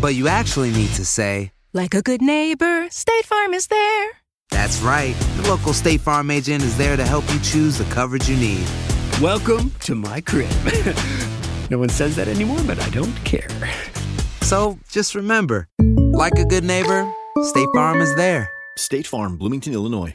[0.00, 4.10] But you actually need to say, Like a good neighbor, State Farm is there.
[4.50, 5.14] That's right.
[5.36, 8.66] The local State Farm agent is there to help you choose the coverage you need.
[9.20, 10.50] Welcome to my crib.
[11.70, 13.48] no one says that anymore, but I don't care.
[14.42, 15.68] So just remember,
[16.12, 17.10] like a good neighbor,
[17.42, 18.50] State Farm is there.
[18.76, 20.14] State Farm, Bloomington, Illinois.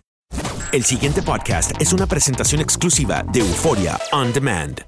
[0.73, 4.85] El siguiente podcast es una presentación exclusiva de Euforia On Demand.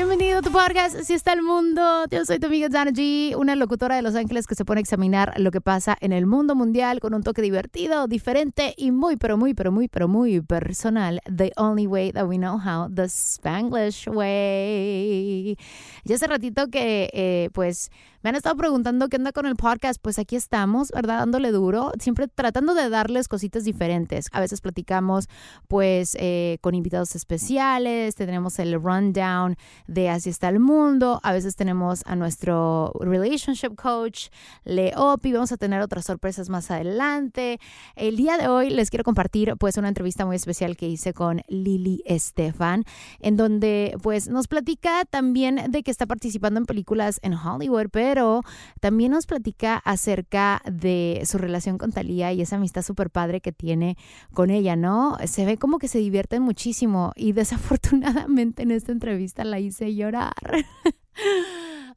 [0.00, 2.06] Bienvenido tu podcast, así está el mundo.
[2.10, 4.80] Yo soy tu amiga Dana G, una locutora de Los Ángeles que se pone a
[4.80, 9.16] examinar lo que pasa en el mundo mundial con un toque divertido, diferente y muy,
[9.16, 11.20] pero muy, pero muy, pero muy personal.
[11.24, 15.58] The only way that we know how, the Spanglish way.
[16.04, 17.90] Ya hace ratito que, eh, pues,
[18.22, 20.00] me han estado preguntando qué onda con el podcast.
[20.00, 21.18] Pues aquí estamos, ¿verdad?
[21.18, 24.26] Dándole duro, siempre tratando de darles cositas diferentes.
[24.32, 25.28] A veces platicamos,
[25.68, 31.20] pues, eh, con invitados especiales, tenemos el rundown de Así está el mundo.
[31.22, 34.28] A veces tenemos a nuestro relationship coach,
[34.64, 35.32] Leopi.
[35.32, 37.58] Vamos a tener otras sorpresas más adelante.
[37.96, 41.42] El día de hoy les quiero compartir, pues, una entrevista muy especial que hice con
[41.48, 42.84] Lili Estefan,
[43.20, 48.42] en donde, pues, nos platica también de que está participando en películas en Hollywood, pero
[48.80, 53.52] también nos platica acerca de su relación con Talía y esa amistad súper padre que
[53.52, 53.96] tiene
[54.32, 55.16] con ella, ¿no?
[55.24, 60.34] Se ve como que se divierten muchísimo y desafortunadamente en esta entrevista la hice llorar.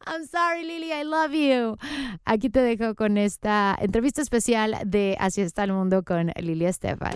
[0.06, 1.78] I'm sorry, Lily, I love you.
[2.26, 7.14] Aquí te dejo con esta entrevista especial de Así está el mundo con Lili Estefan.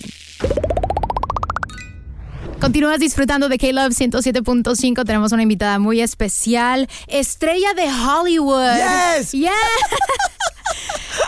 [2.62, 5.06] Continúas disfrutando de K-Love 107.5.
[5.06, 8.78] Tenemos una invitada muy especial, estrella de Hollywood.
[9.20, 9.32] Yes.
[9.34, 9.52] Yeah.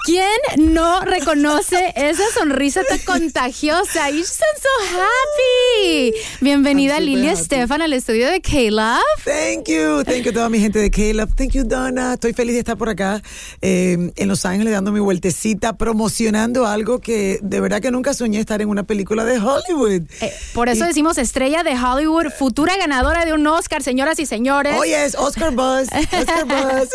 [0.06, 4.10] ¿Quién no reconoce esa sonrisa tan contagiosa?
[4.10, 6.14] You sound so happy.
[6.42, 7.42] Bienvenida I'm super Lili happy.
[7.42, 9.00] Estefan al estudio de K-Love.
[9.24, 11.30] Thank you, thank you a toda mi gente de Caleb.
[11.36, 12.14] Thank you, Donna.
[12.14, 13.22] Estoy feliz de estar por acá
[13.62, 18.40] eh, en Los Ángeles dando mi vueltecita, promocionando algo que de verdad que nunca soñé
[18.40, 20.04] estar en una película de Hollywood.
[20.22, 24.26] Eh, por eso Y- decimos estrella de Hollywood, futura ganadora de un Oscar, señoras y
[24.26, 24.76] señores.
[24.78, 25.90] Oh, yes, Oscar Buzz.
[25.94, 26.90] Oscar Buzz.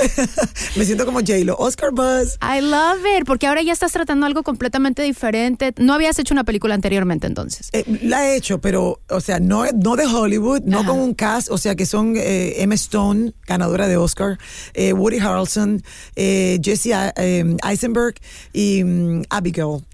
[0.77, 1.57] Me siento como J-Lo.
[1.59, 2.34] Oscar Buzz.
[2.41, 5.73] I love it, porque ahora ya estás tratando algo completamente diferente.
[5.79, 7.69] No habías hecho una película anteriormente entonces.
[7.73, 11.51] Eh, la he hecho, pero, o sea, no, no de Hollywood, no con un cast,
[11.51, 14.39] o sea, que son eh, Emma Stone, ganadora de Oscar,
[14.75, 15.83] eh, Woody Harrelson,
[16.17, 18.15] eh, Jesse eh, Eisenberg
[18.53, 19.85] y mm, Abigail.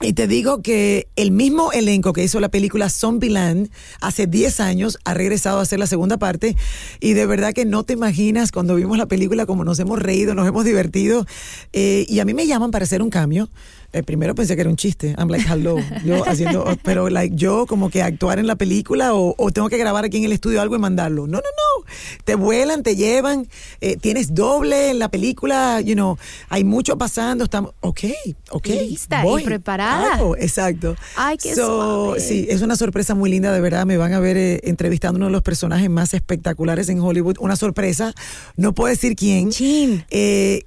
[0.00, 3.70] Y te digo que el mismo elenco que hizo la película Zombieland
[4.00, 6.56] hace 10 años ha regresado a hacer la segunda parte.
[6.98, 10.34] Y de verdad que no te imaginas cuando vimos la película como nos hemos reído,
[10.34, 11.26] nos hemos divertido.
[11.72, 13.48] Eh, y a mí me llaman para hacer un cambio
[13.94, 15.14] Eh, primero pensé que era un chiste.
[15.16, 15.76] I'm like, hello.
[16.04, 19.78] Yo haciendo, pero like, yo como que actuar en la película o, o tengo que
[19.78, 21.26] grabar aquí en el estudio algo y mandarlo.
[21.26, 21.84] No, no, no.
[22.24, 23.46] Te vuelan, te llevan,
[23.80, 26.18] eh, tienes doble en la película, you know,
[26.48, 27.44] hay mucho pasando.
[27.44, 28.00] Estamos, ok,
[28.50, 28.66] ok.
[28.66, 30.14] Lista voy, y preparada.
[30.14, 30.96] hago, exacto.
[31.16, 31.66] Ay, qué So,
[32.06, 32.20] suave.
[32.20, 33.86] Sí, es una sorpresa muy linda, de verdad.
[33.86, 37.36] Me van a ver eh, entrevistando uno de los personajes más espectaculares en Hollywood.
[37.38, 38.12] Una sorpresa.
[38.56, 39.50] No puedo decir quién.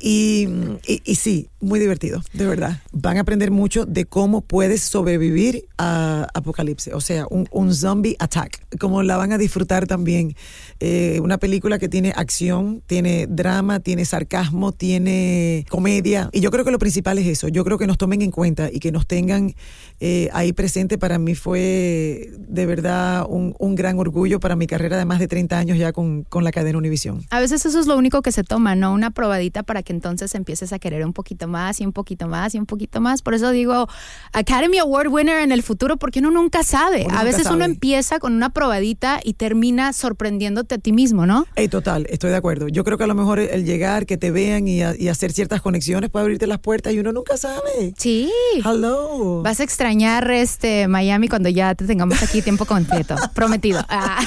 [0.01, 0.47] Y,
[0.87, 2.81] y- y sí, muy divertido, de verdad.
[2.91, 8.15] Van a aprender mucho de cómo puedes sobrevivir a Apocalipsis, o sea, un, un zombie
[8.19, 8.61] attack.
[8.79, 10.35] Como la van a disfrutar también.
[10.79, 16.29] Eh, una película que tiene acción, tiene drama, tiene sarcasmo, tiene comedia.
[16.31, 17.47] Y yo creo que lo principal es eso.
[17.47, 19.55] Yo creo que nos tomen en cuenta y que nos tengan
[19.99, 20.97] eh, ahí presente.
[20.97, 25.27] Para mí fue de verdad un, un gran orgullo para mi carrera de más de
[25.27, 27.25] 30 años ya con, con la cadena Univisión.
[27.29, 28.93] A veces eso es lo único que se toma, ¿no?
[28.93, 32.53] Una probadita para que entonces empieces a querer un poquito más y un poquito más
[32.55, 33.21] y un poquito más.
[33.21, 33.87] Por eso digo,
[34.33, 37.05] Academy Award winner en el futuro, porque uno nunca sabe.
[37.07, 37.65] Uno a veces uno sabe.
[37.65, 41.45] empieza con una probadita y termina sorprendiéndote a ti mismo, ¿no?
[41.55, 42.67] Ey, total, estoy de acuerdo.
[42.67, 45.31] Yo creo que a lo mejor el llegar, que te vean y, a- y hacer
[45.31, 47.93] ciertas conexiones puede abrirte las puertas y uno nunca sabe.
[47.97, 48.31] Sí.
[48.63, 49.41] Hello.
[49.43, 53.15] Vas a extrañar este Miami cuando ya te tengamos aquí tiempo completo.
[53.33, 53.81] Prometido.
[53.89, 54.19] Ah.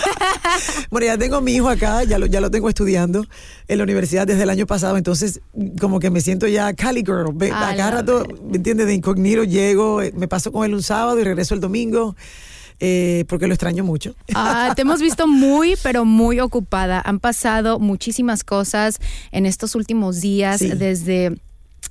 [0.91, 3.25] Bueno, ya tengo a mi hijo acá, ya lo, ya lo tengo estudiando
[3.71, 5.41] en la universidad desde el año pasado, entonces
[5.81, 7.31] como que me siento ya Cali Girl.
[7.33, 8.87] Ve- A cada rato, ¿me entiendes?
[8.89, 12.17] De incógnito llego, eh, me paso con él un sábado y regreso el domingo,
[12.81, 14.15] eh, porque lo extraño mucho.
[14.35, 17.01] Ah, te hemos visto muy, pero muy ocupada.
[17.05, 18.99] Han pasado muchísimas cosas
[19.33, 20.71] en estos últimos días, Sí.
[20.71, 21.39] desde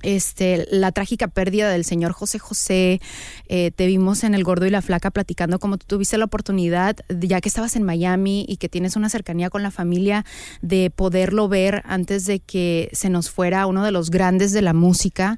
[0.04, 3.02] este, la trágica pérdida del señor José José.
[3.48, 6.98] Eh, te vimos en El Gordo y la Flaca platicando cómo tú tuviste la oportunidad,
[7.20, 10.26] ya que estabas en Miami y que tienes una cercanía con la familia,
[10.62, 14.74] de poderlo ver antes de que se nos fuera uno de los grandes de la
[14.74, 15.38] música.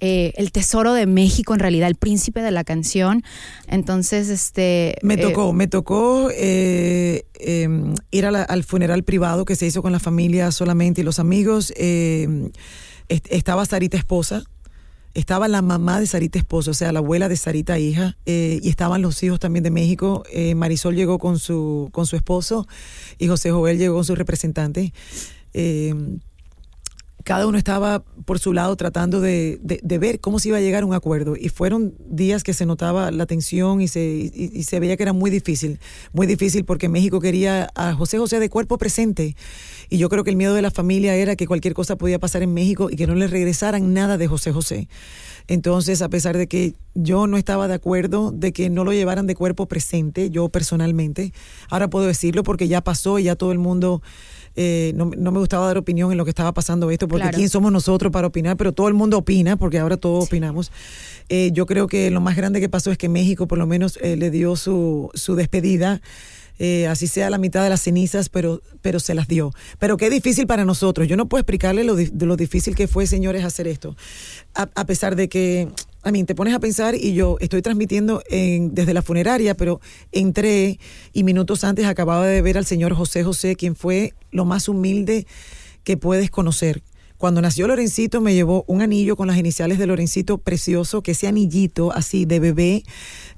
[0.00, 3.24] eh, el tesoro de México, en realidad, el príncipe de la canción.
[3.66, 4.96] Entonces, este.
[5.02, 7.68] Me eh, tocó, me tocó eh, eh,
[8.12, 11.18] ir a la- al funeral privado que se hizo con la familia solamente y los
[11.18, 11.72] amigos.
[13.08, 14.44] Est- estaba Sarita esposa,
[15.14, 18.68] estaba la mamá de Sarita esposa, o sea, la abuela de Sarita hija, eh, y
[18.68, 20.22] estaban los hijos también de México.
[20.32, 22.66] Eh, Marisol llegó con su, con su esposo
[23.18, 24.92] y José Joel llegó con su representante.
[25.54, 25.94] Eh,
[27.28, 30.82] cada uno estaba por su lado tratando de, de- ver cómo se iba a llegar
[30.82, 31.36] a un acuerdo.
[31.38, 35.02] Y fueron días que se notaba la tensión y se, y- y se veía que
[35.02, 35.78] era muy difícil.
[36.14, 39.36] Muy difícil porque México quería a José José de cuerpo presente.
[39.90, 42.42] Y yo creo que el miedo de la familia era que cualquier cosa podía pasar
[42.42, 44.88] en México y que no le regresaran nada de José José.
[45.48, 49.26] Entonces, a pesar de que yo no estaba de acuerdo de que no lo llevaran
[49.26, 51.34] de cuerpo presente, yo personalmente,
[51.68, 54.00] ahora puedo decirlo porque ya pasó y ya todo el mundo
[54.60, 57.36] eh, no, no me gustaba dar opinión en lo que estaba pasando esto, porque Claro.
[57.36, 60.72] quién somos nosotros para opinar, pero todo el mundo opina, porque ahora todos opinamos.
[61.28, 63.98] Eh, yo creo que lo más grande que pasó es que México por lo menos
[64.02, 66.00] eh, le dio su, su despedida.
[66.60, 69.52] eh, así sea la mitad de las cenizas, pero, pero se las dio.
[69.78, 71.06] Pero qué difícil para nosotros.
[71.06, 73.94] Yo no puedo explicarle lo, di- lo difícil que fue, señores, hacer esto.
[74.56, 75.68] A, a pesar de que,
[76.02, 79.80] a mí, te pones a pensar y yo estoy transmitiendo en- desde la funeraria, pero
[80.12, 80.78] entré
[81.12, 85.26] y minutos antes acababa de ver al señor José José, quien fue lo más humilde
[85.84, 86.82] que puedes conocer.
[87.18, 91.26] Cuando nació Lorencito me llevó un anillo con las iniciales de Lorencito precioso, que ese
[91.26, 92.84] anillito así de bebé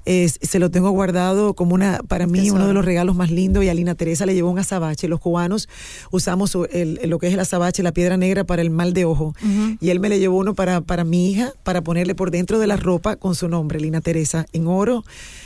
[0.05, 2.57] es- se lo tengo guardado como una, para mí, Tesoro.
[2.57, 3.63] uno de los regalos más lindos.
[3.63, 5.07] Y a Lina Teresa le llevó un azabache.
[5.07, 5.67] Los cubanos
[6.11, 9.33] usamos el- lo que es el azabache, la piedra negra para el mal de ojo.
[9.79, 12.67] Y él me le llevó uno para, para mi hija, para ponerle por dentro de
[12.67, 15.03] la ropa con su nombre, Lina Teresa, en oro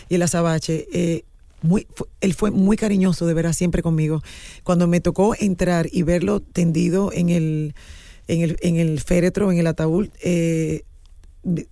[0.09, 0.87] y el azabache.
[0.91, 1.23] Eh,
[1.61, 1.87] muy,
[2.19, 4.21] él fue muy cariñoso, de verdad, siempre conmigo.
[4.63, 7.73] Cuando me tocó entrar y verlo tendido en el,
[8.27, 10.83] en el, en el féretro, en el ataúd, eh,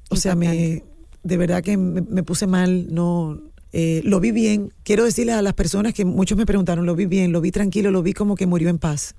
[0.09, 0.83] o sea, me,
[1.23, 3.41] de verdad que me, me puse mal, no,
[3.75, 4.71] eh, lo vi bien.
[4.83, 7.89] Quiero decirle a las personas que muchos me preguntaron, lo vi bien, lo vi tranquilo,
[7.89, 9.15] lo vi como que murió en paz.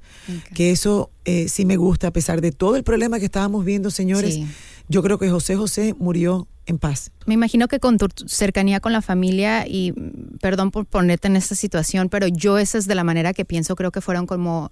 [0.54, 3.90] Que eso eh, sí me gusta, a pesar de todo el problema que estábamos viendo,
[3.90, 4.34] señores.
[4.34, 4.46] Sí.
[4.88, 7.10] Yo creo que José José murió en paz.
[7.26, 9.92] Me imagino que con tu cercanía con la familia y
[10.40, 13.76] perdón por ponerte en esta situación, pero yo esa es de la manera que pienso,
[13.76, 14.70] creo que fueron como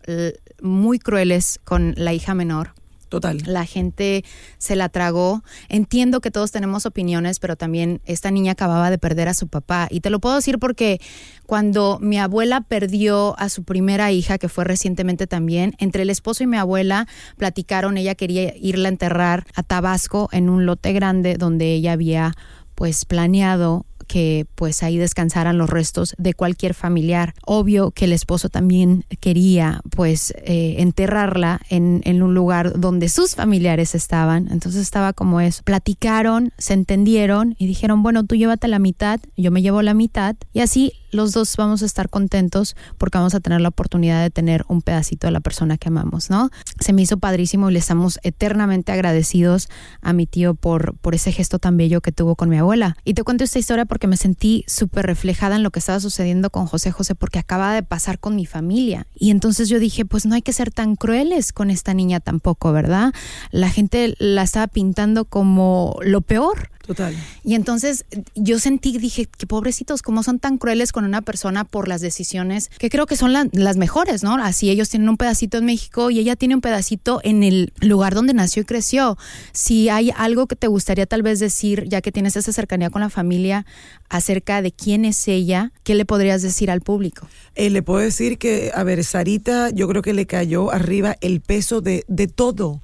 [0.61, 2.75] muy crueles con la hija menor.
[3.12, 3.42] Total.
[3.45, 4.25] La gente
[4.57, 5.45] se la tragó.
[5.69, 9.87] Entiendo que todos tenemos opiniones, pero también esta niña acababa de perder a su papá.
[9.90, 10.99] Y te lo puedo decir porque
[11.45, 16.42] cuando mi abuela perdió a su primera hija, que fue recientemente también, entre el esposo
[16.42, 21.37] y mi abuela platicaron, ella quería irla a enterrar a Tabasco en un lote grande
[21.37, 22.33] donde ella había
[22.75, 27.33] pues planeado que pues ahí descansaran los restos de cualquier familiar.
[27.47, 33.35] Obvio que el esposo también quería pues eh, enterrarla en, en un lugar donde sus
[33.35, 34.49] familiares estaban.
[34.50, 35.62] Entonces estaba como eso.
[35.62, 40.37] Platicaron, se entendieron y dijeron, bueno, tú llévate la mitad, yo me llevo la mitad
[40.52, 44.31] y así los dos vamos a estar contentos porque vamos a tener la oportunidad de
[44.31, 46.50] tener un pedacito de la persona que amamos, ¿no?
[46.81, 49.69] Se me hizo padrísimo y le estamos eternamente agradecidos
[50.00, 52.97] a mi tío por, por ese gesto tan bello que tuvo con mi abuela.
[53.04, 56.51] Y te cuento esta historia porque me sentí súper reflejada en lo que estaba sucediendo
[56.51, 59.07] con José José porque acaba de pasar con mi familia.
[59.15, 62.73] Y entonces yo dije, pues no hay que ser tan crueles con esta niña tampoco,
[62.73, 63.13] ¿verdad?
[63.51, 66.71] La gente la estaba pintando como lo peor.
[66.87, 67.15] Total.
[67.45, 71.89] Y entonces yo sentí, dije, que pobrecitos, como son tan crueles con una persona por
[71.89, 74.35] las decisiones que creo que son las mejores, ¿no?
[74.35, 78.15] Así ellos tienen un pedacito en México y ella tiene un pedacito en el lugar
[78.15, 79.17] donde nació y creció.
[79.53, 83.01] Si hay algo que te gustaría tal vez decir, ya que tienes esa cercanía con
[83.01, 83.65] la familia,
[84.09, 87.27] acerca de quién es ella, ¿qué le podrías decir al público?
[87.55, 91.41] Eh, le puedo decir que, a ver, Sarita, yo creo que le cayó arriba el
[91.41, 92.83] peso de, de todo.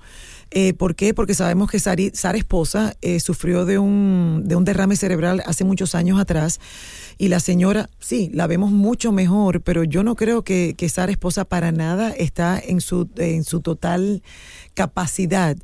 [0.50, 1.12] Eh, ¿Por qué?
[1.12, 5.64] Porque sabemos que Sari, Sara esposa eh, sufrió de un, de un derrame cerebral hace
[5.64, 6.58] muchos años atrás
[7.18, 11.12] y la señora, sí, la vemos mucho mejor, pero yo no creo que, que Sara
[11.12, 14.22] esposa para nada está en su, en su total
[14.74, 15.56] capacidad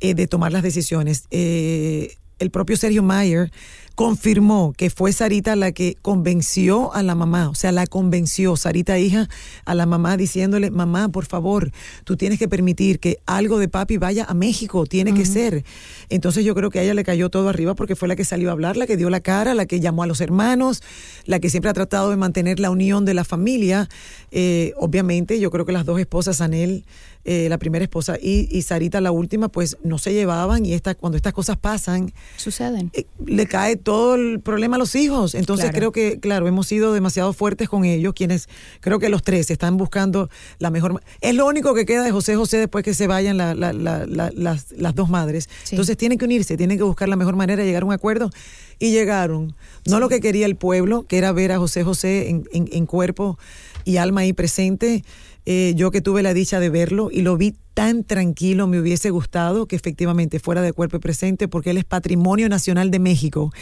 [0.00, 1.24] eh, de tomar las decisiones.
[1.30, 3.50] Eh, el propio Sergio Mayer
[3.96, 8.98] confirmó que fue Sarita la que convenció a la mamá, o sea, la convenció, Sarita
[8.98, 9.28] hija,
[9.64, 11.72] a la mamá diciéndole, mamá, por favor,
[12.04, 15.64] tú tienes que permitir que algo de papi vaya a México, tiene que ser.
[16.10, 18.50] Entonces yo creo que a ella le cayó todo arriba porque fue la que salió
[18.50, 20.82] a hablar, la que dio la cara, la que llamó a los hermanos,
[21.24, 23.88] la que siempre ha tratado de mantener la unión de la familia.
[24.30, 26.84] Eh, obviamente yo creo que las dos esposas, Anel,
[27.28, 30.94] eh, la primera esposa y, y, Sarita la última, pues no se llevaban y esta,
[30.94, 32.90] cuando estas cosas pasan, suceden.
[32.94, 35.34] Eh, le cae todo el problema a los hijos.
[35.34, 35.76] Entonces Claro.
[35.78, 38.48] creo que, claro, hemos sido demasiado fuertes con ellos, quienes
[38.80, 40.30] creo que los tres están buscando
[40.60, 41.02] la mejor.
[41.20, 44.06] Es lo único que queda de José José después que se vayan la- la- la-
[44.06, 45.48] la- las, las dos madres.
[45.70, 48.30] Entonces tienen que unirse, tienen que buscar la mejor manera de llegar a un acuerdo.
[48.78, 49.56] Y llegaron.
[49.86, 52.86] No lo que quería el pueblo, que era ver a José José en, en- en
[52.86, 53.38] cuerpo
[53.84, 55.02] y alma ahí presente.
[55.46, 59.10] Eh, yo que tuve la dicha de verlo y lo vi tan tranquilo, me hubiese
[59.10, 63.52] gustado que efectivamente fuera de cuerpo y presente, porque él es patrimonio nacional de México.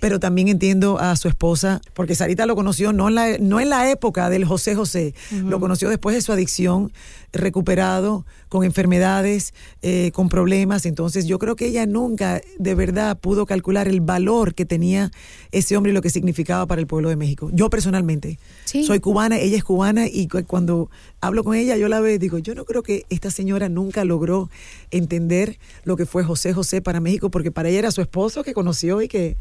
[0.00, 3.68] Pero también entiendo a su esposa, porque Sarita lo conoció no en la, no en
[3.68, 5.12] la época del José José,
[5.44, 6.90] lo conoció después de su adicción,
[7.34, 9.52] recuperado, con enfermedades,
[9.82, 10.86] eh, con problemas.
[10.86, 15.10] Entonces yo creo que ella nunca de verdad pudo calcular el valor que tenía
[15.52, 17.50] ese hombre y lo que significaba para el pueblo de México.
[17.52, 18.84] Yo personalmente Sí.
[18.84, 20.90] soy cubana, ella es cubana y cu- cuando
[21.20, 24.04] hablo con ella yo la veo y digo, yo no creo que esta señora nunca
[24.04, 24.50] logró
[24.90, 28.54] entender lo que fue José José para México, porque para ella era su esposo que
[28.54, 29.36] conoció y que...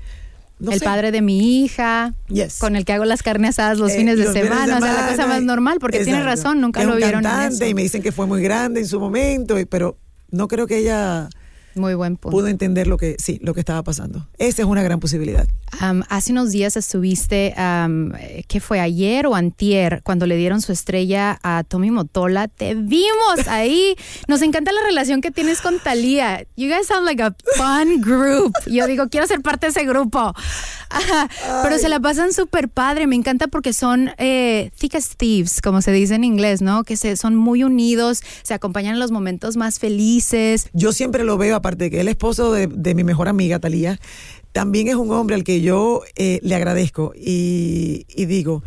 [0.60, 0.86] no el sé.
[0.86, 2.14] padre de mi hija,
[2.60, 4.78] con el que hago las carnes asadas los Eh, fines de los fines de semana,
[4.78, 7.26] o sea, la cosa semana, más normal, porque tiene razón, nunca Es lo un vieron
[7.26, 7.66] en eso.
[7.66, 9.98] y me dicen que fue muy grande en su momento, pero
[10.32, 11.30] no creo que ella
[11.76, 12.36] Muy buen punto.
[12.36, 14.28] pudo entender lo que sí, lo que estaba pasando.
[14.38, 15.48] Esa es una gran posibilidad.
[15.80, 18.80] Am, hace unos días estuviste, eh, ¿qué fue?
[18.80, 22.48] Ayer o antier, cuando le dieron su estrella a Tommy Motola.
[22.48, 23.96] Te vimos ahí.
[24.28, 26.46] Nos encanta la relación que tienes con Thalía.
[26.56, 28.54] You guys sound like a fun group.
[28.66, 30.34] Yo digo, quiero ser parte de ese grupo.
[31.64, 33.08] Pero se la pasan súper padre.
[33.08, 36.84] Me encanta porque son eh, thick as thieves, como se dice en inglés, ¿no?
[36.84, 40.70] Que se, son muy unidos, se acompañan en los momentos más felices.
[40.74, 44.00] Yo siempre lo veo, aparte de que el esposo de, de mi mejor amiga, Talía,
[44.52, 47.14] también es un hombre al que yo eh, le agradezco.
[47.16, 48.64] Y, y digo,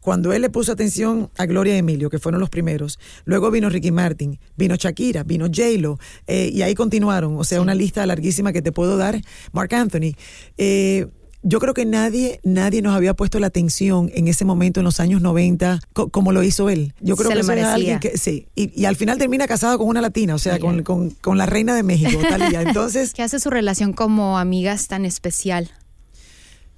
[0.00, 3.70] cuando él le puso atención a Gloria y Emilio, que fueron los primeros, luego vino
[3.70, 8.52] Ricky Martin, vino Shakira, vino J-Lo, eh, y ahí continuaron, o sea, una lista larguísima
[8.52, 9.20] que te puedo dar,
[9.52, 10.12] Mark Anthony.
[10.58, 11.06] Eh,
[11.46, 14.98] yo creo que nadie, nadie nos había puesto la atención en ese momento, en los
[14.98, 16.94] años 90, co- como lo hizo él.
[17.00, 17.74] Yo creo Se que eso es merecía.
[17.74, 20.82] alguien que, sí, y, y al final termina casado con una latina, o sea, con,
[20.82, 22.62] con, con la reina de México, Talía.
[22.62, 25.70] Entonces, ¿Qué hace su relación como amigas tan especial?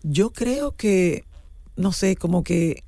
[0.03, 1.25] yo creo que,
[1.77, 2.85] no sé, como que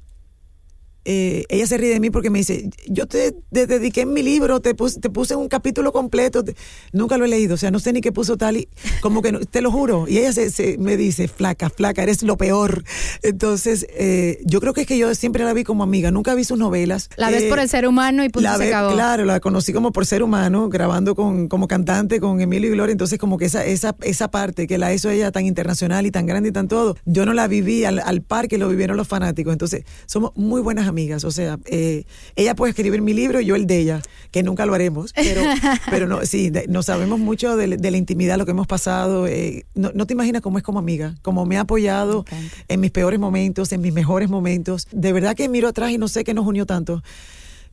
[1.11, 4.23] eh, ella se ríe de mí porque me dice, yo te, te dediqué en mi
[4.23, 6.55] libro, te puse, te puse un capítulo completo, te-
[6.93, 8.69] nunca lo he leído, o sea, no sé ni qué puso tal y
[9.01, 10.05] como que no- te lo juro.
[10.07, 12.85] Y ella se, se- me dice, flaca, flaca, eres lo peor.
[13.23, 16.45] Entonces, eh, yo creo que es que yo siempre la vi como amiga, nunca vi
[16.45, 17.09] sus novelas.
[17.17, 18.93] La ves Eh, por el ser humano y punto la se ve- acabó.
[18.95, 22.93] Claro, la conocí como por ser humano, grabando con, como cantante con Emilio y Gloria,
[22.93, 26.27] entonces como que esa, esa, esa parte que la hizo ella tan internacional y tan
[26.27, 29.09] grande y tan todo, yo no la viví al, al par que lo vivieron los
[29.09, 30.98] fanáticos, entonces somos muy buenas amigas.
[30.99, 31.25] Amigas.
[31.25, 34.03] O sea, eh, ella puede escribir mi libro y yo el de ella,
[34.33, 35.13] que nunca lo haremos.
[35.15, 35.43] Pero,
[35.91, 39.27] pero no, sí, no sabemos mucho de, la intimidad, lo que hemos pasado.
[39.27, 42.25] Eh, no, no, te imaginas cómo es como amiga, cómo me ha apoyado
[42.67, 44.89] en mis peores momentos, en mis mejores momentos.
[44.91, 47.03] De verdad que miro atrás y no sé qué nos unió tanto.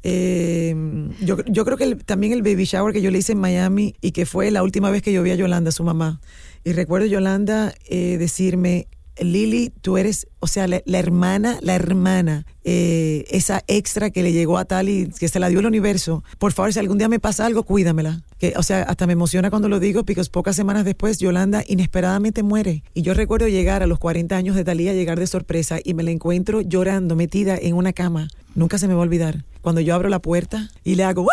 [0.08, 0.76] Eh,
[1.22, 4.12] yo, yo, creo que también el baby shower que yo le hice en Miami y
[4.12, 6.22] que fue la última vez que yo vi a Yolanda, su mamá.
[6.64, 8.88] Y recuerdo Yolanda eh, decirme,
[9.20, 14.58] Lili, tú eres, o sea, la, hermana, la hermana, eh, esa extra que le llegó
[14.58, 16.24] a tal y que se la dio el universo.
[16.38, 18.22] Por favor, si algún día me pasa algo, cuídamela.
[18.38, 22.44] Que, o sea, hasta me emociona cuando lo digo, porque pocas semanas después Yolanda inesperadamente
[22.44, 22.84] muere.
[22.94, 26.04] Y yo recuerdo llegar a los 40 años de Talía, llegar de sorpresa y me
[26.04, 28.28] la encuentro llorando, metida en una cama.
[28.54, 29.46] Nunca se me va a olvidar.
[29.62, 31.28] Cuando yo abro la puerta y le hago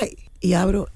[0.00, 0.16] ¡Ay!
[0.40, 0.88] Y abro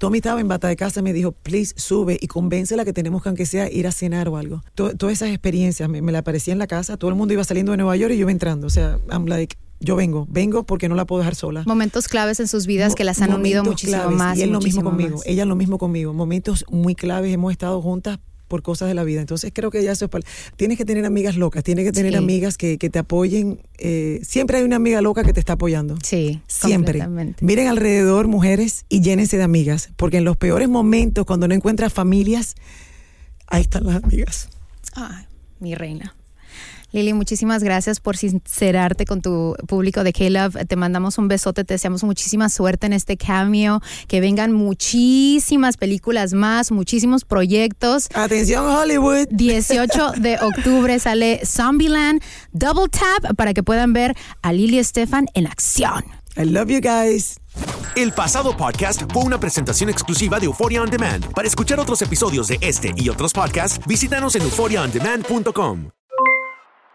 [0.00, 3.22] Tommy estaba en bata de casa y me dijo, please, sube y convéncela que tenemos
[3.22, 4.62] que, aunque sea, ir a cenar o algo.
[4.74, 7.76] todas esas experiencias me, la aparecía en la casa, todo el mundo iba saliendo de
[7.76, 8.66] Nueva York y yo iba entrando.
[8.66, 11.64] O sea, I'm like, yo vengo, vengo porque no la puedo dejar sola.
[11.66, 14.38] Momentos claves en sus vidas que las han unido muchísimo más.
[14.38, 16.14] Y él lo mismo conmigo, ella lo mismo conmigo.
[16.14, 19.20] Momentos muy claves, hemos estado juntas por cosas de la vida.
[19.20, 20.26] Entonces creo que ya eso es para...
[20.56, 23.62] Tienes que tener amigas locas, tienes que tener amigas que, te apoyen.
[23.78, 25.96] Eh, siempre hay una amiga loca que te está apoyando.
[26.02, 27.06] Sí, siempre.
[27.40, 31.92] Miren alrededor, mujeres, y llénense de amigas, porque en los peores momentos, cuando no encuentras
[31.92, 32.56] familias,
[33.46, 34.48] ahí están las amigas.
[34.94, 35.24] Ay,
[35.60, 36.16] mi reina.
[36.92, 40.66] Lili, muchísimas gracias por sincerarte con tu público de K-Love.
[40.66, 46.32] Te mandamos un besote, te deseamos muchísima suerte en este cameo, que vengan muchísimas películas
[46.32, 48.08] más, muchísimos proyectos.
[48.14, 49.28] Atención Hollywood.
[49.30, 55.46] 18 de octubre sale Zombieland Double Tap para que puedan ver a Lili Estefan en
[55.46, 56.04] acción.
[56.36, 57.36] I love you guys.
[57.96, 61.32] El pasado podcast fue una presentación exclusiva de Euphoria On Demand.
[61.32, 65.99] Para escuchar otros episodios de este y otros podcasts, visítanos en euphoriaondemand.com.